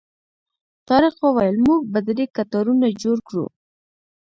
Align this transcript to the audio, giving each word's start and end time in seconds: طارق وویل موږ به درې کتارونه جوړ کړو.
طارق 0.87 1.15
وویل 1.21 1.57
موږ 1.65 1.81
به 1.91 1.99
درې 2.07 2.25
کتارونه 2.37 2.87
جوړ 3.01 3.17
کړو. 3.27 3.45